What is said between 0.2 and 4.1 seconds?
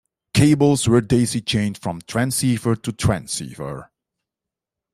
Cables were daisy-chained from transceiver to transceiver.